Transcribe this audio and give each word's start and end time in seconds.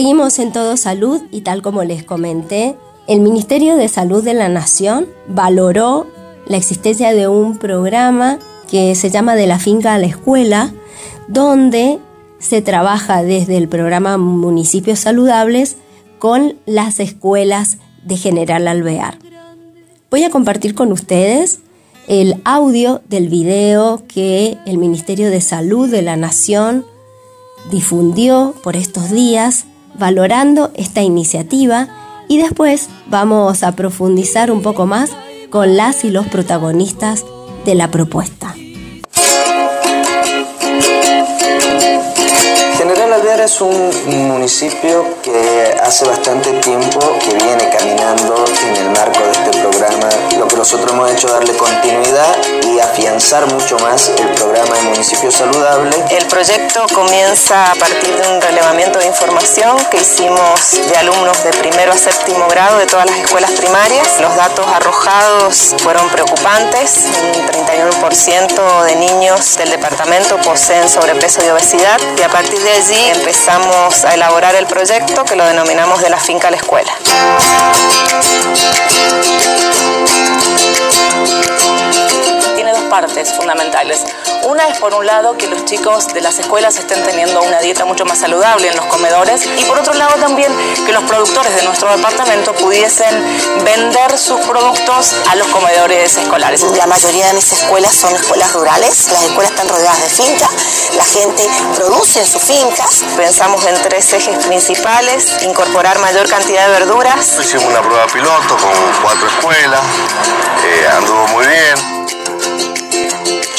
Seguimos 0.00 0.38
en 0.38 0.50
Todo 0.50 0.78
Salud 0.78 1.20
y 1.30 1.42
tal 1.42 1.60
como 1.60 1.84
les 1.84 2.04
comenté, 2.04 2.74
el 3.06 3.20
Ministerio 3.20 3.76
de 3.76 3.86
Salud 3.86 4.24
de 4.24 4.32
la 4.32 4.48
Nación 4.48 5.06
valoró 5.28 6.06
la 6.46 6.56
existencia 6.56 7.12
de 7.12 7.28
un 7.28 7.58
programa 7.58 8.38
que 8.70 8.94
se 8.94 9.10
llama 9.10 9.34
De 9.34 9.46
la 9.46 9.58
finca 9.58 9.92
a 9.92 9.98
la 9.98 10.06
escuela, 10.06 10.72
donde 11.28 11.98
se 12.38 12.62
trabaja 12.62 13.22
desde 13.22 13.58
el 13.58 13.68
programa 13.68 14.16
Municipios 14.16 15.00
Saludables 15.00 15.76
con 16.18 16.56
las 16.64 16.98
escuelas 16.98 17.76
de 18.02 18.16
General 18.16 18.68
Alvear. 18.68 19.18
Voy 20.10 20.24
a 20.24 20.30
compartir 20.30 20.74
con 20.74 20.92
ustedes 20.92 21.58
el 22.08 22.40
audio 22.46 23.02
del 23.10 23.28
video 23.28 24.02
que 24.08 24.56
el 24.64 24.78
Ministerio 24.78 25.28
de 25.28 25.42
Salud 25.42 25.90
de 25.90 26.00
la 26.00 26.16
Nación 26.16 26.86
difundió 27.70 28.54
por 28.62 28.76
estos 28.76 29.10
días 29.10 29.66
valorando 30.00 30.72
esta 30.74 31.02
iniciativa 31.02 31.86
y 32.26 32.38
después 32.38 32.88
vamos 33.06 33.62
a 33.62 33.76
profundizar 33.76 34.50
un 34.50 34.62
poco 34.62 34.86
más 34.86 35.10
con 35.50 35.76
las 35.76 36.04
y 36.04 36.10
los 36.10 36.26
protagonistas 36.26 37.24
de 37.64 37.74
la 37.76 37.90
propuesta. 37.90 38.54
General 42.78 43.12
Alvear 43.12 43.40
es 43.40 43.60
un 43.60 43.90
municipio 44.28 45.04
que 45.22 45.76
hace 45.82 46.06
bastante 46.06 46.50
tiempo 46.60 46.98
que 47.22 47.34
viene 47.34 47.68
caminando 47.78 48.44
en 48.68 48.76
el 48.76 48.90
marco 48.90 49.20
de 49.20 49.32
este 49.32 49.50
programa. 49.60 50.08
Lo 50.38 50.48
que 50.48 50.56
nosotros 50.56 50.90
hemos 50.92 51.12
hecho 51.12 51.26
es 51.26 51.32
darle 51.34 51.56
continuidad 51.56 52.59
y 52.66 52.80
afianzar 52.80 53.46
mucho 53.52 53.78
más 53.78 54.08
el 54.08 54.28
programa 54.30 54.74
de 54.76 54.82
municipio 54.82 55.30
saludable. 55.30 55.96
El 56.10 56.26
proyecto 56.26 56.86
comienza 56.94 57.70
a 57.70 57.74
partir 57.74 58.14
de 58.16 58.28
un 58.28 58.40
relevamiento 58.40 58.98
de 58.98 59.06
información 59.06 59.76
que 59.90 59.98
hicimos 59.98 60.72
de 60.88 60.96
alumnos 60.96 61.42
de 61.44 61.50
primero 61.50 61.92
a 61.92 61.96
séptimo 61.96 62.46
grado 62.48 62.78
de 62.78 62.86
todas 62.86 63.06
las 63.06 63.18
escuelas 63.18 63.50
primarias. 63.52 64.20
Los 64.20 64.34
datos 64.36 64.66
arrojados 64.66 65.74
fueron 65.82 66.08
preocupantes. 66.10 67.06
Un 67.36 67.46
31% 67.46 68.84
de 68.84 68.96
niños 68.96 69.56
del 69.56 69.70
departamento 69.70 70.36
poseen 70.38 70.88
sobrepeso 70.88 71.44
y 71.44 71.48
obesidad 71.50 71.98
y 72.18 72.22
a 72.22 72.28
partir 72.28 72.60
de 72.60 72.70
allí 72.70 73.10
empezamos 73.14 74.04
a 74.04 74.14
elaborar 74.14 74.54
el 74.54 74.66
proyecto 74.66 75.24
que 75.24 75.36
lo 75.36 75.44
denominamos 75.44 76.00
de 76.00 76.10
la 76.10 76.18
finca 76.18 76.48
a 76.48 76.50
la 76.50 76.56
escuela. 76.56 76.92
Partes 82.90 83.32
fundamentales. 83.34 84.04
Una 84.42 84.66
es 84.66 84.78
por 84.78 84.92
un 84.94 85.06
lado 85.06 85.36
que 85.36 85.46
los 85.46 85.64
chicos 85.64 86.08
de 86.08 86.20
las 86.20 86.40
escuelas 86.40 86.76
estén 86.76 87.04
teniendo 87.04 87.40
una 87.40 87.60
dieta 87.60 87.84
mucho 87.84 88.04
más 88.04 88.18
saludable 88.18 88.66
en 88.66 88.76
los 88.76 88.84
comedores 88.86 89.46
y 89.46 89.64
por 89.64 89.78
otro 89.78 89.94
lado 89.94 90.14
también 90.16 90.52
que 90.84 90.92
los 90.92 91.04
productores 91.04 91.54
de 91.54 91.62
nuestro 91.62 91.88
departamento 91.96 92.52
pudiesen 92.54 93.64
vender 93.64 94.18
sus 94.18 94.40
productos 94.40 95.14
a 95.30 95.36
los 95.36 95.46
comedores 95.48 96.16
escolares. 96.16 96.62
La 96.76 96.86
mayoría 96.86 97.28
de 97.28 97.34
mis 97.34 97.52
escuelas 97.52 97.94
son 97.94 98.12
escuelas 98.14 98.52
rurales, 98.54 99.08
las 99.12 99.22
escuelas 99.22 99.52
están 99.52 99.68
rodeadas 99.68 100.02
de 100.02 100.10
fincas, 100.10 100.50
la 100.96 101.04
gente 101.04 101.48
produce 101.76 102.20
en 102.20 102.26
sus 102.26 102.42
fincas. 102.42 103.04
Pensamos 103.16 103.64
en 103.66 103.80
tres 103.82 104.12
ejes 104.12 104.44
principales, 104.46 105.42
incorporar 105.42 106.00
mayor 106.00 106.28
cantidad 106.28 106.66
de 106.66 106.72
verduras. 106.72 107.38
Hicimos 107.38 107.66
una 107.66 107.82
prueba 107.82 108.06
piloto 108.06 108.56
con 108.56 108.72
cuatro 109.00 109.28
escuelas, 109.28 109.80
eh, 110.64 110.88
anduvo 110.96 111.28
muy 111.28 111.46
bien. 111.46 111.99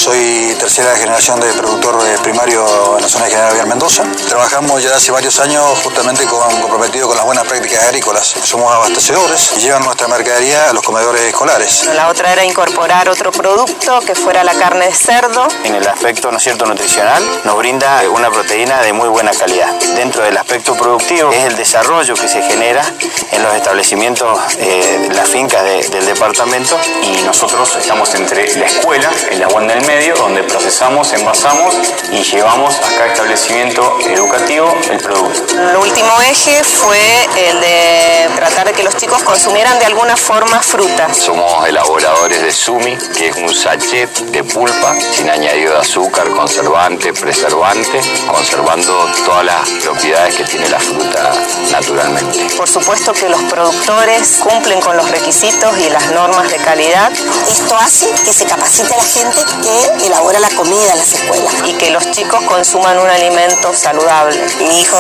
Soy 0.02 0.56
tercera 0.58 0.96
generación 0.96 1.40
de 1.40 1.54
productor 1.54 1.96
primario 2.24 2.66
en 2.96 3.04
la 3.04 3.08
zona 3.08 3.26
de 3.26 3.32
General 3.32 3.52
Villar 3.54 3.68
Mendoza. 3.68 4.04
Trabajamos 4.28 4.82
ya 4.82 4.96
hace 4.96 5.12
varios 5.12 5.40
años 5.40 5.64
justamente 5.84 6.26
con, 6.26 6.60
comprometido 6.60 7.08
con 7.08 7.16
las 7.16 7.24
buenas 7.24 7.46
prácticas 7.46 7.84
agrícolas. 7.84 8.26
Somos 8.26 8.74
abastecedores 8.74 9.54
y 9.58 9.60
llevan 9.60 9.84
nuestra 9.84 10.08
mercadería 10.08 10.72
a 10.72 10.74
los 10.74 10.82
comedores 10.82 11.22
escolares. 11.22 11.88
La 11.94 12.10
otra 12.10 12.34
era 12.34 12.44
incorporar 12.44 13.10
otro 13.10 13.32
producto 13.32 14.00
que 14.00 14.16
fuera 14.16 14.44
la 14.44 14.56
carne 14.56 14.88
de 14.88 14.96
cerdo. 14.96 15.48
En 15.64 15.76
el 15.76 15.88
aspecto 15.88 16.32
¿no 16.32 16.38
es 16.38 16.44
cierto? 16.44 16.66
nutricional 16.66 17.24
nos 17.44 17.56
brinda 17.58 18.02
una 18.10 18.32
proteína 18.32 18.82
de 18.82 18.94
muy 18.94 19.08
buena 19.08 19.32
calidad. 19.34 19.72
Dentro 19.96 20.24
del 20.24 20.36
aspecto 20.36 20.76
productivo 20.76 21.32
es 21.32 21.46
el 21.46 21.56
desarrollo 21.56 22.16
que 22.16 22.28
se 22.28 22.42
genera 22.42 22.84
en 23.32 23.44
los 23.44 23.54
establecimientos, 23.54 24.40
eh, 24.58 25.10
las 25.14 25.30
fincas 25.30 25.64
del 25.64 26.06
departamento 26.08 26.76
y 27.04 27.22
nosotros 27.22 27.76
estamos 27.76 28.16
entre 28.16 28.56
la 28.56 28.66
escuela, 28.66 29.12
el 29.30 29.44
agua 29.44 29.62
del 29.62 29.91
medio, 29.92 30.16
donde 30.16 30.44
procesamos, 30.44 31.12
envasamos 31.12 31.76
y 32.14 32.24
llevamos 32.24 32.78
a 32.78 32.96
cada 32.96 33.08
establecimiento 33.08 34.00
educativo 34.08 34.74
el 34.90 34.98
producto. 35.00 35.54
El 35.54 35.76
último 35.76 36.22
eje 36.22 36.64
fue 36.64 36.98
el 37.38 37.60
de 37.60 38.30
tratar 38.38 38.68
de 38.68 38.74
que 38.74 38.84
los 38.84 38.96
chicos 38.96 39.22
consumieran 39.24 39.78
de 39.80 39.86
alguna 39.86 40.16
forma 40.16 40.62
frutas. 40.62 41.18
Somos 41.18 41.68
elaboradores 41.68 42.42
de 42.42 42.52
Sumi, 42.54 42.98
que 43.18 43.28
es 43.30 43.36
un 43.36 43.54
sachet 43.54 44.10
de 44.32 44.46
pulpa 44.46 44.96
sin 45.12 45.30
añadido 45.30 45.74
de 45.74 45.80
azúcar, 45.80 46.30
conservante, 46.30 47.12
preservante, 47.12 48.02
conservando 48.28 48.94
todas 49.26 49.44
las 49.44 49.70
propiedades 49.84 50.36
que 50.36 50.46
tiene 50.46 50.70
la 50.70 50.80
fruta 50.80 51.34
naturalmente. 51.82 52.40
Por 52.58 52.70
supuesto 52.70 53.12
que 53.14 53.28
los 53.28 53.42
productores 53.44 54.40
cumplen 54.44 54.80
con 54.82 54.96
los 54.98 55.10
requisitos 55.10 55.78
y 55.80 55.90
las 55.90 56.12
normas 56.12 56.50
de 56.50 56.58
calidad. 56.58 57.12
Esto 57.50 57.76
hace 57.76 58.10
que 58.24 58.34
se 58.34 58.46
capacite 58.46 58.94
a 58.94 58.98
la 58.98 59.04
gente 59.04 59.44
que 59.64 60.06
elabora 60.06 60.40
la 60.40 60.50
comida 60.50 60.92
en 60.92 61.00
las 61.00 61.14
escuelas. 61.14 61.54
Y 61.66 61.74
que 61.74 61.90
los 61.90 62.12
chicos 62.12 62.42
consuman 62.44 63.00
un 63.00 63.10
alimento 63.10 63.74
saludable. 63.74 64.40
Mi 64.60 64.82
hijo 64.82 64.98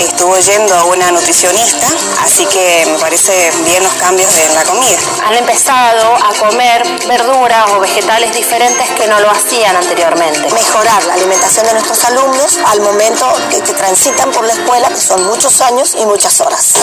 estuvo 0.00 0.36
yendo 0.38 0.74
a 0.74 0.84
una 0.84 1.10
nutricionista, 1.10 1.86
así 2.24 2.46
que 2.46 2.86
me 2.86 2.98
parece 2.98 3.52
bien 3.64 3.82
los 3.82 3.92
cambios 3.94 4.30
en 4.38 4.54
la 4.54 4.62
comida. 4.64 4.98
Han 5.26 5.34
empezado 5.34 6.14
a 6.16 6.32
comer 6.38 6.82
verduras 7.06 7.70
o 7.72 7.80
vegetales 7.80 8.34
diferentes 8.34 8.88
que 8.90 9.06
no 9.06 9.20
lo 9.20 9.30
hacían 9.30 9.76
anteriormente. 9.76 10.50
Mejorar 10.52 11.04
la 11.04 11.14
alimentación 11.14 11.66
de 11.66 11.72
nuestros 11.74 12.04
alumnos 12.04 12.58
al 12.66 12.80
momento 12.80 13.26
que, 13.50 13.60
que 13.60 13.74
transitan 13.74 14.30
por 14.30 14.46
la 14.46 14.52
escuela, 14.52 14.88
que 14.88 15.00
son 15.00 15.24
muchos 15.26 15.60
años 15.60 15.94
y 15.98 16.06
muchas 16.22 16.40
horas. 16.40 16.74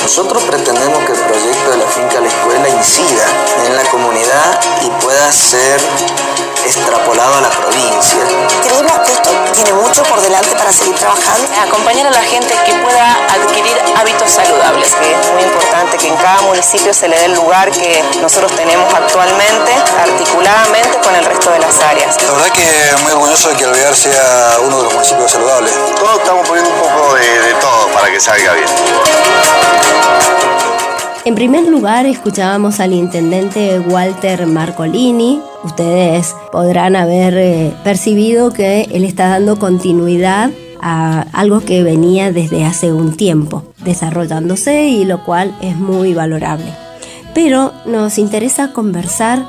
Nosotros 0.00 0.44
pretendemos 0.44 0.98
que 1.04 1.12
el 1.12 1.18
proyecto 1.18 1.70
de 1.72 1.76
la 1.78 1.86
finca 1.86 2.20
la 2.20 2.28
escuela 2.28 2.68
incida 2.68 3.26
en 3.66 3.74
la 3.74 3.82
comunidad 3.90 4.60
y 4.82 4.90
pueda 5.02 5.32
ser 5.32 5.80
extrapolado 6.64 7.34
a 7.36 7.40
la 7.40 7.50
provincia. 7.50 8.20
Creemos 8.62 8.92
que 9.00 9.12
esto 9.12 9.30
tiene 9.54 9.72
mucho 9.72 10.02
por 10.04 10.20
delante 10.20 10.50
para 10.56 10.72
seguir 10.72 10.94
trabajando. 10.94 11.48
Acompañar 11.66 12.06
a 12.06 12.10
la 12.10 12.22
gente 12.22 12.54
que 12.64 12.72
pueda 12.74 13.16
adquirir 13.28 13.76
hábitos 13.96 14.30
saludables, 14.30 14.94
que 14.94 15.12
es 15.12 15.32
muy 15.32 15.42
importante 15.42 15.96
que 15.96 16.08
en 16.08 16.16
cada 16.16 16.42
municipio 16.42 16.92
se 16.92 17.08
le 17.08 17.18
dé 17.18 17.26
el 17.26 17.34
lugar 17.34 17.70
que 17.70 18.02
nosotros 18.20 18.52
tenemos 18.56 18.92
actualmente, 18.92 19.72
articuladamente 19.98 20.98
con 21.02 21.14
el 21.14 21.24
resto 21.24 21.50
de 21.50 21.58
las 21.58 21.80
áreas. 21.80 22.16
La 22.22 22.32
verdad 22.32 22.50
que 22.50 23.02
muy 23.02 23.12
orgulloso 23.12 23.48
de 23.50 23.56
que 23.56 23.64
Alvear 23.64 23.94
sea 23.94 24.56
uno 24.64 24.78
de 24.78 24.82
los 24.84 24.94
municipios 24.94 25.30
saludables. 25.30 25.72
Todos 25.98 26.18
estamos 26.18 26.46
poniendo 26.46 26.70
un 26.70 26.80
poco 26.80 27.14
de, 27.14 27.22
de 27.22 27.54
todo 27.54 27.86
para 27.92 28.10
que 28.10 28.20
salga 28.20 28.52
bien. 28.54 28.68
En 31.24 31.34
primer 31.34 31.64
lugar, 31.64 32.06
escuchábamos 32.06 32.80
al 32.80 32.94
intendente 32.94 33.78
Walter 33.78 34.46
Marcolini. 34.46 35.42
Ustedes 35.62 36.34
podrán 36.52 36.96
haber 36.96 37.34
eh, 37.36 37.74
percibido 37.84 38.50
que 38.52 38.82
él 38.92 39.04
está 39.04 39.28
dando 39.28 39.58
continuidad 39.58 40.50
a 40.80 41.26
algo 41.32 41.60
que 41.60 41.82
venía 41.82 42.32
desde 42.32 42.64
hace 42.64 42.92
un 42.92 43.14
tiempo 43.14 43.64
desarrollándose 43.84 44.88
y 44.88 45.04
lo 45.04 45.24
cual 45.24 45.54
es 45.60 45.76
muy 45.76 46.14
valorable. 46.14 46.72
Pero 47.34 47.72
nos 47.84 48.18
interesa 48.18 48.72
conversar 48.72 49.44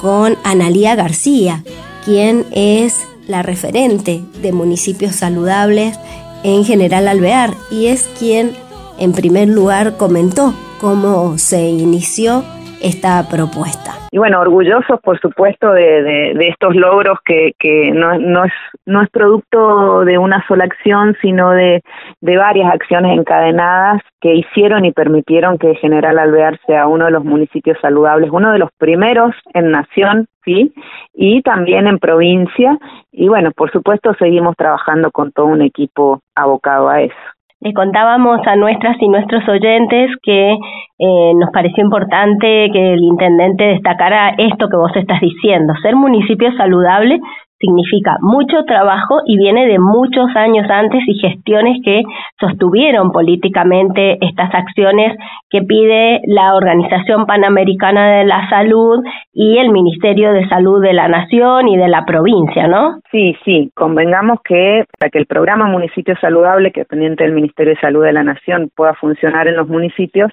con 0.00 0.36
Analía 0.44 0.94
García, 0.94 1.64
quien 2.04 2.44
es 2.52 2.98
la 3.26 3.42
referente 3.42 4.22
de 4.42 4.52
municipios 4.52 5.16
saludables 5.16 5.98
en 6.42 6.64
General 6.64 7.08
Alvear 7.08 7.54
y 7.70 7.86
es 7.86 8.06
quien 8.18 8.52
en 8.98 9.12
primer 9.12 9.48
lugar 9.48 9.96
comentó 9.96 10.54
cómo 10.80 11.38
se 11.38 11.70
inició 11.70 12.44
esta 12.84 13.26
propuesta. 13.30 13.92
Y 14.12 14.18
bueno, 14.18 14.40
orgullosos 14.40 15.00
por 15.00 15.18
supuesto 15.18 15.72
de, 15.72 16.02
de, 16.02 16.34
de 16.34 16.48
estos 16.48 16.76
logros 16.76 17.18
que, 17.24 17.52
que 17.58 17.90
no, 17.92 18.18
no, 18.18 18.44
es, 18.44 18.52
no 18.84 19.00
es 19.00 19.08
producto 19.08 20.04
de 20.04 20.18
una 20.18 20.46
sola 20.46 20.64
acción, 20.64 21.16
sino 21.22 21.50
de, 21.52 21.82
de 22.20 22.36
varias 22.36 22.70
acciones 22.72 23.18
encadenadas 23.18 24.02
que 24.20 24.34
hicieron 24.34 24.84
y 24.84 24.92
permitieron 24.92 25.56
que 25.56 25.74
General 25.76 26.18
Alvear 26.18 26.60
sea 26.66 26.86
uno 26.86 27.06
de 27.06 27.10
los 27.10 27.24
municipios 27.24 27.78
saludables, 27.80 28.30
uno 28.30 28.52
de 28.52 28.58
los 28.58 28.70
primeros 28.78 29.34
en 29.54 29.70
nación, 29.70 30.26
sí, 30.44 30.74
y 31.14 31.40
también 31.40 31.86
en 31.86 31.98
provincia. 31.98 32.78
Y 33.12 33.28
bueno, 33.28 33.50
por 33.52 33.72
supuesto 33.72 34.14
seguimos 34.18 34.56
trabajando 34.56 35.10
con 35.10 35.32
todo 35.32 35.46
un 35.46 35.62
equipo 35.62 36.20
abocado 36.34 36.88
a 36.90 37.00
eso. 37.00 37.14
Le 37.64 37.72
contábamos 37.72 38.46
a 38.46 38.56
nuestras 38.56 39.00
y 39.00 39.08
nuestros 39.08 39.48
oyentes 39.48 40.10
que 40.22 40.50
eh, 40.52 41.32
nos 41.34 41.50
pareció 41.50 41.82
importante 41.82 42.68
que 42.70 42.92
el 42.92 43.02
intendente 43.02 43.64
destacara 43.64 44.34
esto 44.36 44.68
que 44.68 44.76
vos 44.76 44.94
estás 44.94 45.18
diciendo. 45.22 45.72
Ser 45.80 45.96
municipio 45.96 46.54
saludable 46.58 47.20
significa 47.58 48.16
mucho 48.20 48.64
trabajo 48.64 49.20
y 49.26 49.38
viene 49.38 49.66
de 49.66 49.78
muchos 49.78 50.26
años 50.34 50.68
antes 50.68 51.00
y 51.06 51.14
gestiones 51.14 51.78
que 51.84 52.02
sostuvieron 52.40 53.12
políticamente 53.12 54.18
estas 54.20 54.52
acciones 54.54 55.16
que 55.50 55.62
pide 55.62 56.20
la 56.26 56.54
Organización 56.54 57.26
Panamericana 57.26 58.18
de 58.18 58.24
la 58.24 58.48
Salud 58.48 59.04
y 59.32 59.58
el 59.58 59.70
Ministerio 59.70 60.32
de 60.32 60.48
Salud 60.48 60.82
de 60.82 60.92
la 60.92 61.08
Nación 61.08 61.68
y 61.68 61.76
de 61.76 61.88
la 61.88 62.04
provincia, 62.04 62.66
¿no? 62.66 62.98
Sí, 63.10 63.36
sí, 63.44 63.70
convengamos 63.74 64.40
que 64.44 64.84
para 64.98 65.10
que 65.10 65.18
el 65.18 65.26
programa 65.26 65.66
Municipio 65.66 66.16
Saludable, 66.20 66.72
que 66.72 66.80
dependiente 66.80 67.24
del 67.24 67.32
Ministerio 67.32 67.74
de 67.74 67.80
Salud 67.80 68.04
de 68.04 68.12
la 68.12 68.24
Nación, 68.24 68.70
pueda 68.74 68.94
funcionar 68.94 69.46
en 69.46 69.56
los 69.56 69.68
municipios, 69.68 70.30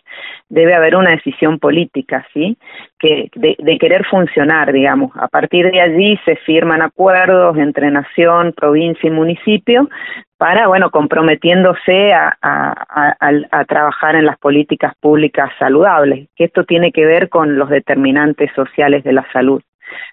debe 0.49 0.73
haber 0.73 0.95
una 0.95 1.11
decisión 1.11 1.59
política, 1.59 2.25
¿sí? 2.33 2.57
Que 2.99 3.29
de, 3.35 3.55
de 3.57 3.77
querer 3.77 4.05
funcionar, 4.05 4.71
digamos. 4.73 5.11
A 5.15 5.27
partir 5.27 5.71
de 5.71 5.81
allí 5.81 6.19
se 6.25 6.35
firman 6.37 6.81
acuerdos 6.81 7.10
entre 7.57 7.91
nación, 7.91 8.53
provincia 8.53 9.07
y 9.07 9.11
municipio 9.11 9.89
para, 10.37 10.67
bueno, 10.67 10.89
comprometiéndose 10.89 12.13
a, 12.13 12.35
a, 12.41 13.65
trabajar 13.65 14.15
en 14.15 14.25
las 14.25 14.37
políticas 14.39 14.93
públicas 14.99 15.51
saludables, 15.59 16.29
que 16.35 16.45
esto 16.45 16.63
tiene 16.63 16.91
que 16.91 17.05
ver 17.05 17.29
con 17.29 17.59
los 17.59 17.69
determinantes 17.69 18.51
sociales 18.55 19.03
de 19.03 19.13
la 19.13 19.25
salud, 19.31 19.61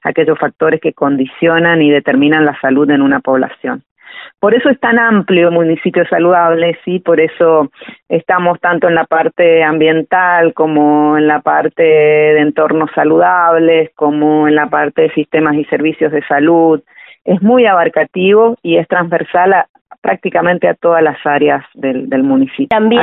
aquellos 0.02 0.38
factores 0.38 0.80
que 0.80 0.92
condicionan 0.92 1.80
y 1.80 1.90
determinan 1.90 2.44
la 2.44 2.60
salud 2.60 2.90
en 2.90 3.00
una 3.00 3.20
población. 3.20 3.82
Por 4.40 4.54
eso 4.54 4.68
es 4.70 4.78
tan 4.80 4.98
amplio 4.98 5.50
municipio 5.50 6.04
saludable, 6.08 6.78
sí, 6.84 7.00
por 7.00 7.20
eso 7.20 7.70
estamos 8.08 8.60
tanto 8.60 8.88
en 8.88 8.94
la 8.94 9.04
parte 9.04 9.62
ambiental 9.62 10.54
como 10.54 11.18
en 11.18 11.26
la 11.26 11.40
parte 11.40 11.82
de 11.82 12.40
entornos 12.40 12.90
saludables, 12.94 13.90
como 13.94 14.46
en 14.48 14.54
la 14.54 14.68
parte 14.68 15.02
de 15.02 15.10
sistemas 15.12 15.54
y 15.56 15.64
servicios 15.64 16.12
de 16.12 16.22
salud. 16.26 16.80
Es 17.24 17.42
muy 17.42 17.66
abarcativo 17.66 18.56
y 18.62 18.76
es 18.76 18.86
transversal 18.88 19.52
a, 19.52 19.66
prácticamente 20.00 20.68
a 20.68 20.74
todas 20.74 21.02
las 21.02 21.18
áreas 21.26 21.64
del, 21.74 22.08
del 22.08 22.22
municipio. 22.22 22.68
También 22.68 23.02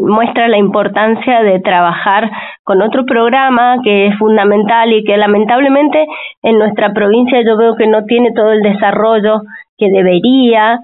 muestra 0.00 0.48
la 0.48 0.56
importancia 0.56 1.42
de 1.42 1.60
trabajar 1.60 2.30
con 2.64 2.80
otro 2.82 3.04
programa 3.04 3.76
que 3.82 4.06
es 4.06 4.18
fundamental 4.18 4.92
y 4.92 5.04
que 5.04 5.16
lamentablemente 5.16 6.06
en 6.42 6.58
nuestra 6.58 6.92
provincia 6.92 7.42
yo 7.44 7.56
veo 7.56 7.76
que 7.76 7.86
no 7.86 8.04
tiene 8.04 8.30
todo 8.34 8.52
el 8.52 8.62
desarrollo 8.62 9.42
que 9.78 9.88
debería 9.90 10.80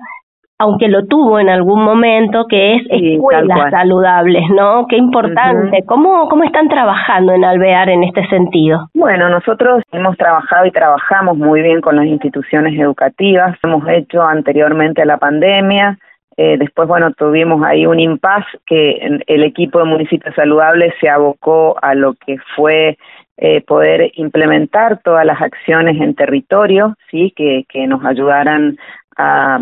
aunque 0.62 0.86
lo 0.86 1.06
tuvo 1.06 1.40
en 1.40 1.48
algún 1.48 1.82
momento, 1.82 2.46
que 2.48 2.76
es 2.76 2.82
escuelas 2.88 3.70
saludables, 3.72 4.44
¿no? 4.50 4.86
Qué 4.86 4.96
importante. 4.96 5.82
¿Cómo, 5.86 6.28
¿Cómo 6.28 6.44
están 6.44 6.68
trabajando 6.68 7.32
en 7.32 7.44
Alvear 7.44 7.88
en 7.88 8.04
este 8.04 8.24
sentido? 8.28 8.88
Bueno, 8.94 9.28
nosotros 9.28 9.82
hemos 9.90 10.16
trabajado 10.16 10.64
y 10.66 10.70
trabajamos 10.70 11.36
muy 11.36 11.62
bien 11.62 11.80
con 11.80 11.96
las 11.96 12.06
instituciones 12.06 12.78
educativas. 12.78 13.58
Hemos 13.64 13.82
hecho 13.88 14.22
anteriormente 14.22 15.02
a 15.02 15.06
la 15.06 15.16
pandemia. 15.16 15.98
Eh, 16.36 16.56
después, 16.58 16.86
bueno, 16.86 17.12
tuvimos 17.12 17.60
ahí 17.64 17.84
un 17.84 17.98
impas 17.98 18.44
que 18.64 19.20
el 19.26 19.42
equipo 19.42 19.80
de 19.80 19.84
municipios 19.84 20.32
saludables 20.36 20.94
se 21.00 21.08
abocó 21.08 21.76
a 21.82 21.96
lo 21.96 22.14
que 22.14 22.36
fue 22.54 22.96
eh, 23.36 23.62
poder 23.62 24.12
implementar 24.14 25.00
todas 25.02 25.24
las 25.24 25.40
acciones 25.40 26.00
en 26.00 26.14
territorio, 26.14 26.96
sí, 27.10 27.32
que, 27.34 27.64
que 27.68 27.86
nos 27.86 28.04
ayudaran 28.04 28.78
a, 29.16 29.58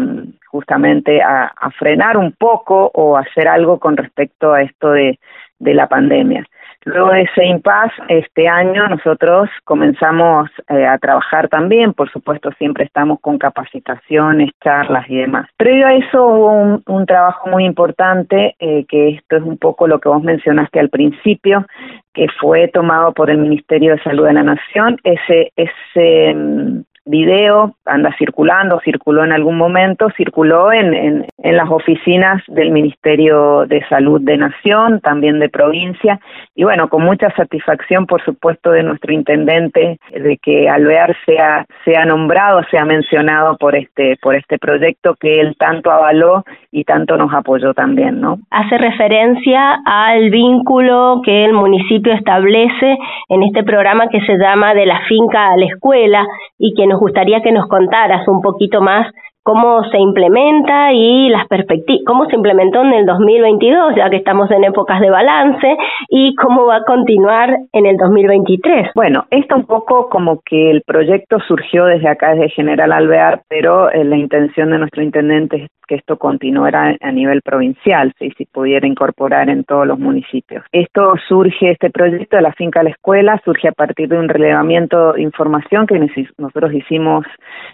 justamente 0.46 1.22
a, 1.22 1.52
frenar 1.78 2.17
un 2.17 2.32
poco 2.32 2.90
o 2.94 3.17
hacer 3.17 3.49
algo 3.49 3.78
con 3.78 3.96
respecto 3.96 4.52
a 4.52 4.62
esto 4.62 4.90
de, 4.90 5.19
de 5.58 5.75
la 5.75 5.87
pandemia. 5.87 6.46
Luego 6.85 7.11
de 7.11 7.23
ese 7.23 7.44
impasse, 7.44 7.94
este 8.09 8.49
año 8.49 8.88
nosotros 8.88 9.50
comenzamos 9.65 10.49
eh, 10.69 10.87
a 10.87 10.97
trabajar 10.99 11.49
también, 11.49 11.93
por 11.93 12.11
supuesto 12.11 12.50
siempre 12.53 12.85
estamos 12.85 13.21
con 13.21 13.38
capacitaciones, 13.38 14.50
charlas 14.62 15.05
y 15.11 15.17
demás. 15.17 15.47
Previo 15.59 15.87
a 15.87 15.94
eso 15.94 16.25
hubo 16.25 16.82
un, 16.87 17.06
trabajo 17.06 17.50
muy 17.50 17.65
importante, 17.65 18.55
eh, 18.59 18.87
que 18.88 19.11
esto 19.11 19.37
es 19.37 19.43
un 19.43 19.59
poco 19.59 19.87
lo 19.87 19.99
que 19.99 20.09
vos 20.09 20.23
mencionaste 20.23 20.81
al 20.81 20.88
principio, 20.88 21.67
que 22.15 22.29
fue 22.41 22.69
tomado 22.69 23.12
por 23.12 23.31
el 23.31 23.38
Ministerio 23.38 23.93
de 23.93 24.03
Salud 24.03 24.27
de 24.27 24.32
la 24.32 24.43
Nación, 24.43 24.97
ese, 25.05 25.53
ese 25.56 26.35
mm, 26.35 26.81
video 27.11 27.75
anda 27.85 28.15
circulando, 28.17 28.81
circuló 28.85 29.25
en 29.25 29.33
algún 29.33 29.59
momento, 29.59 30.09
circuló 30.17 30.73
en, 30.73 30.95
en, 30.95 31.27
en, 31.39 31.57
las 31.57 31.69
oficinas 31.69 32.43
del 32.47 32.71
Ministerio 32.71 33.67
de 33.67 33.85
Salud 33.89 34.21
de 34.21 34.37
Nación, 34.37 35.01
también 35.01 35.39
de 35.41 35.49
provincia, 35.49 36.21
y 36.55 36.65
bueno, 36.65 36.89
con 36.89 37.03
mucha 37.03 37.31
satisfacción, 37.35 38.07
por 38.07 38.23
supuesto, 38.25 38.71
de 38.71 38.83
nuestro 38.83 39.12
intendente, 39.12 39.99
de 40.12 40.39
que 40.39 40.69
Alvear 40.69 41.17
sea, 41.27 41.67
sea 41.85 42.05
nombrado, 42.05 42.62
sea 42.71 42.85
mencionado 42.85 43.56
por 43.59 43.75
este, 43.75 44.17
por 44.23 44.37
este 44.37 44.59
proyecto 44.59 45.15
que 45.19 45.41
él 45.41 45.56
tanto 45.59 45.91
avaló 45.91 46.45
y 46.71 46.85
tanto 46.85 47.17
nos 47.17 47.35
apoyó 47.35 47.75
también, 47.75 48.21
¿no? 48.21 48.39
Hace 48.51 48.79
referencia 48.79 49.81
al 49.85 50.31
vínculo 50.31 51.21
que 51.25 51.45
el 51.45 51.53
municipio 51.53 52.13
establece 52.13 52.97
en 53.29 53.43
este 53.43 53.65
programa 53.65 54.09
que 54.09 54.21
se 54.21 54.39
llama 54.39 54.75
de 54.75 54.87
la 54.87 55.01
finca 55.09 55.49
a 55.53 55.56
la 55.56 55.67
escuela 55.67 56.27
y 56.59 56.75
que 56.75 56.87
nos 56.87 57.00
gustaría 57.00 57.41
que 57.43 57.50
nos 57.50 57.67
contaras 57.67 58.29
un 58.29 58.41
poquito 58.41 58.81
más 58.81 59.12
cómo 59.43 59.83
se 59.91 59.99
implementa 59.99 60.93
y 60.93 61.29
las 61.31 61.47
perspectivas, 61.49 62.03
cómo 62.07 62.27
se 62.27 62.37
implementó 62.37 62.83
en 62.83 62.93
el 62.93 63.07
2022, 63.07 63.95
ya 63.97 64.11
que 64.11 64.17
estamos 64.17 64.51
en 64.51 64.65
épocas 64.65 65.01
de 65.01 65.11
balance, 65.11 65.77
y 66.09 66.35
cómo 66.35 66.67
va 66.67 66.77
a 66.77 66.85
continuar 66.85 67.57
en 67.73 67.87
el 67.87 67.97
2023. 67.97 68.91
Bueno, 68.95 69.25
esto 69.31 69.57
un 69.57 69.67
poco 69.67 70.09
como 70.09 70.41
que 70.45 70.71
el 70.71 70.83
proyecto 70.83 71.39
surgió 71.47 71.87
desde 71.87 72.09
acá, 72.09 72.35
desde 72.35 72.51
General 72.51 72.93
Alvear, 72.93 73.43
pero 73.49 73.91
eh, 73.91 74.05
la 74.05 74.17
intención 74.17 74.71
de 74.71 74.79
nuestro 74.79 75.03
intendente 75.03 75.65
es 75.65 75.71
que 75.87 75.97
esto 75.97 76.19
continuara 76.19 76.97
a 77.01 77.11
nivel 77.11 77.43
provincial, 77.43 78.13
si 78.19 78.31
si 78.31 78.45
pudiera 78.47 78.87
incorporar 78.87 79.51
en 79.51 79.65
todos 79.65 79.87
los 79.87 79.99
municipios. 79.99 80.65
Esto 80.71 81.15
surge, 81.29 81.73
este 81.73 81.91
proyecto 81.91 82.37
de 82.37 82.43
la 82.43 82.53
finca 82.53 82.81
a 82.81 82.85
la 82.85 82.91
escuela, 82.91 83.41
surge 83.45 83.67
a 83.67 83.73
partir 83.73 84.09
de 84.09 84.17
un 84.17 84.29
relevamiento 84.29 85.15
de 85.15 85.23
información 85.23 85.89
que 85.89 85.99
nosotros 86.39 86.73
hicimos 86.73 87.27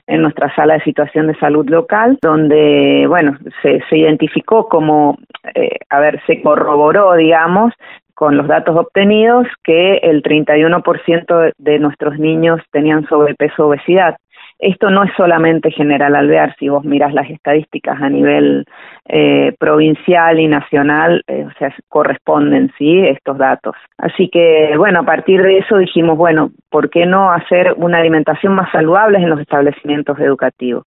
en 0.07 0.23
nuestra 0.23 0.55
sala 0.55 0.75
de 0.75 0.85
situación 0.85 1.27
de 1.27 1.39
salud 1.39 1.56
local, 1.65 2.19
donde, 2.23 3.07
bueno, 3.09 3.39
se, 3.63 3.83
se 3.89 3.99
identificó 3.99 4.69
como, 4.69 5.19
eh, 5.55 5.79
a 5.89 6.01
ver, 6.01 6.21
se 6.27 6.43
corroboró, 6.43 7.15
digamos, 7.15 7.73
con 8.15 8.37
los 8.37 8.49
datos 8.49 8.75
obtenidos 8.77 9.47
que 9.63 9.99
el 9.99 10.23
31% 10.23 11.53
de 11.59 11.79
nuestros 11.79 12.19
niños 12.19 12.61
tenían 12.73 13.07
sobrepeso 13.09 13.67
obesidad. 13.67 14.17
Esto 14.59 14.89
no 14.89 15.05
es 15.05 15.11
solamente 15.19 15.71
general 15.71 16.17
alvear, 16.17 16.57
si 16.59 16.71
vos 16.71 16.83
miras 16.83 17.13
las 17.13 17.29
estadísticas 17.29 18.01
a 18.01 18.09
nivel 18.09 18.65
eh, 19.07 19.55
provincial 19.59 20.41
y 20.41 20.49
nacional, 20.49 21.23
eh, 21.27 21.45
o 21.47 21.53
sea, 21.59 21.75
corresponden, 21.89 22.73
¿sí? 22.79 23.01
Estos 23.07 23.37
datos. 23.37 23.77
Así 23.99 24.31
que, 24.31 24.73
bueno, 24.79 25.01
a 25.01 25.03
partir 25.03 25.43
de 25.43 25.59
eso 25.59 25.77
dijimos, 25.77 26.17
bueno, 26.17 26.53
¿por 26.71 26.89
qué 26.89 27.05
no 27.05 27.31
hacer 27.31 27.75
una 27.77 27.99
alimentación 27.99 28.55
más 28.55 28.73
saludable 28.73 29.19
en 29.19 29.29
los 29.29 29.41
establecimientos 29.41 30.19
educativos? 30.21 30.87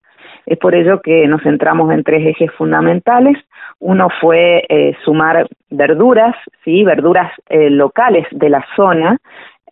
Es 0.49 0.57
por 0.57 0.73
ello 0.73 1.01
que 1.01 1.27
nos 1.27 1.43
centramos 1.43 1.91
en 1.93 2.03
tres 2.03 2.25
ejes 2.25 2.51
fundamentales. 2.53 3.37
Uno 3.79 4.07
fue 4.19 4.65
eh, 4.67 4.95
sumar 5.05 5.47
verduras, 5.69 6.35
sí, 6.65 6.83
verduras 6.83 7.31
locales 7.49 8.25
de 8.31 8.49
la 8.49 8.65
zona, 8.75 9.17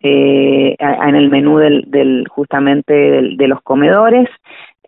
eh, 0.00 0.76
en 0.78 1.16
el 1.16 1.28
menú 1.28 1.58
del, 1.58 1.84
del 1.88 2.28
justamente 2.28 2.94
de 2.94 3.48
los 3.48 3.60
comedores. 3.62 4.28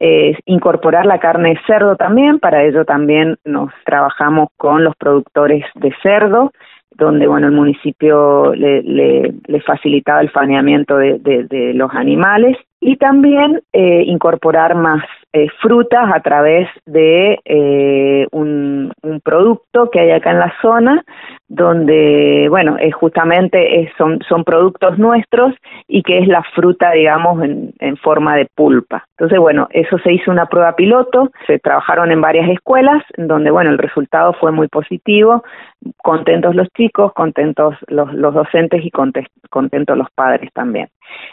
Eh, 0.02 0.34
incorporar 0.46 1.04
la 1.04 1.18
carne 1.18 1.50
de 1.50 1.60
cerdo 1.66 1.94
también, 1.96 2.38
para 2.38 2.62
ello 2.62 2.86
también 2.86 3.36
nos 3.44 3.70
trabajamos 3.84 4.48
con 4.56 4.82
los 4.82 4.96
productores 4.96 5.62
de 5.74 5.92
cerdo, 6.02 6.52
donde 6.90 7.26
bueno 7.26 7.48
el 7.48 7.52
municipio 7.52 8.54
le, 8.54 8.82
le, 8.82 9.60
facilitaba 9.60 10.22
el 10.22 10.30
faneamiento 10.30 10.96
de, 10.96 11.18
de, 11.18 11.74
los 11.74 11.92
animales 11.92 12.56
y 12.80 12.96
también 12.96 13.60
eh, 13.74 14.04
incorporar 14.06 14.74
más 14.74 15.04
eh, 15.32 15.48
frutas 15.60 16.10
a 16.12 16.20
través 16.20 16.68
de 16.86 17.38
eh, 17.44 18.26
un, 18.32 18.92
producto 19.22 19.90
que 19.90 20.00
hay 20.00 20.10
acá 20.10 20.30
en 20.30 20.38
la 20.38 20.52
zona 20.62 21.04
donde, 21.48 22.46
bueno, 22.48 22.76
es 22.78 22.94
justamente 22.94 23.92
son, 23.98 24.20
son 24.28 24.44
productos 24.44 24.98
nuestros 24.98 25.54
y 25.86 26.02
que 26.02 26.18
es 26.18 26.28
la 26.28 26.42
fruta, 26.54 26.92
digamos, 26.92 27.42
en, 27.44 27.72
en 27.80 27.96
forma 27.96 28.36
de 28.36 28.46
pulpa. 28.54 29.04
Entonces, 29.18 29.38
bueno, 29.38 29.68
eso 29.70 29.98
se 29.98 30.12
hizo 30.12 30.30
una 30.30 30.46
prueba 30.46 30.74
piloto, 30.74 31.30
se 31.46 31.58
trabajaron 31.58 32.10
en 32.10 32.20
varias 32.20 32.48
escuelas, 32.48 33.02
donde, 33.16 33.50
bueno, 33.50 33.70
el 33.70 33.78
resultado 33.78 34.32
fue 34.34 34.52
muy 34.52 34.68
positivo, 34.68 35.42
contentos 36.02 36.54
los 36.54 36.68
chicos, 36.76 37.12
contentos 37.12 37.76
los, 37.88 38.12
los 38.14 38.34
docentes 38.34 38.84
y 38.84 38.90
contentos 38.90 39.96
los 39.96 40.08
padres 40.14 40.50
también. 40.52 40.88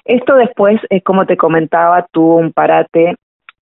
Esto 0.06 0.36
después, 0.36 0.80
es 0.90 1.04
como 1.04 1.26
te 1.26 1.38
comentaba, 1.38 2.06
tuvo 2.12 2.38
un 2.38 2.52
parate 2.54 3.16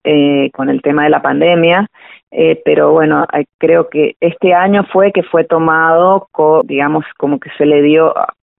eh, 0.08 0.50
con 0.52 0.70
el 0.70 0.82
tema 0.82 1.02
de 1.02 1.10
la 1.10 1.20
pandemia, 1.20 1.88
eh, 2.30 2.62
pero 2.64 2.92
bueno, 2.92 3.26
eh, 3.32 3.44
creo 3.58 3.88
que 3.88 4.14
este 4.20 4.54
año 4.54 4.84
fue 4.92 5.10
que 5.10 5.24
fue 5.24 5.42
tomado, 5.42 6.28
digamos, 6.64 7.04
como 7.18 7.40
que 7.40 7.50
se 7.58 7.66
le 7.66 7.82
dio 7.82 8.14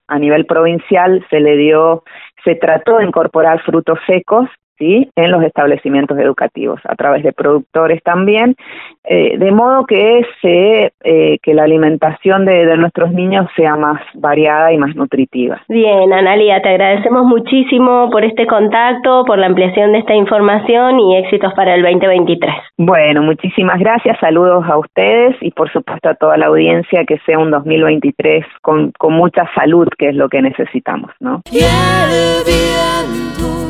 a 0.09 0.19
nivel 0.19 0.45
provincial, 0.45 1.25
se 1.29 1.39
le 1.39 1.55
dio, 1.55 2.03
se 2.43 2.55
trató 2.55 2.97
de 2.97 3.05
incorporar 3.05 3.61
frutos 3.63 3.97
secos 4.05 4.49
¿sí? 4.77 5.09
en 5.15 5.31
los 5.31 5.43
establecimientos 5.43 6.17
educativos, 6.19 6.79
a 6.85 6.95
través 6.95 7.23
de 7.23 7.33
productores 7.33 8.01
también, 8.03 8.55
eh, 9.03 9.37
de 9.37 9.51
modo 9.51 9.85
que, 9.85 10.25
se, 10.41 10.91
eh, 11.03 11.39
que 11.41 11.53
la 11.53 11.63
alimentación 11.63 12.45
de, 12.45 12.65
de, 12.65 12.77
nuestros 12.77 13.11
niños 13.11 13.47
sea 13.55 13.75
más 13.75 14.01
variada 14.13 14.71
y 14.73 14.77
más 14.77 14.95
nutritiva. 14.95 15.61
Bien, 15.67 16.11
Analia, 16.11 16.61
te 16.61 16.69
agradecemos 16.69 17.25
muchísimo 17.25 18.09
por 18.11 18.23
este 18.23 18.45
contacto, 18.45 19.23
por 19.25 19.39
la 19.39 19.47
ampliación 19.47 19.93
de 19.93 19.99
esta 19.99 20.13
información 20.13 20.99
y 20.99 21.17
éxitos 21.17 21.53
para 21.53 21.75
el 21.75 21.81
2023. 21.83 22.53
Bueno, 22.77 23.23
muchísimas 23.23 23.79
gracias, 23.79 24.17
saludos 24.19 24.65
a 24.67 24.77
ustedes 24.77 25.35
y 25.41 25.51
por 25.51 25.71
supuesto 25.71 26.09
a 26.09 26.15
toda 26.15 26.37
la 26.37 26.47
audiencia, 26.47 27.05
que 27.05 27.17
sea 27.25 27.39
un 27.39 27.51
2023 27.51 28.45
con, 28.61 28.91
con 28.97 29.13
mucha 29.13 29.49
salud, 29.55 29.87
que 29.97 30.09
es 30.09 30.15
lo 30.15 30.29
que 30.29 30.41
necesitamos, 30.41 31.11
¿no? 31.19 31.41
Y 31.51 31.59
el 31.59 32.43
viento 32.45 33.67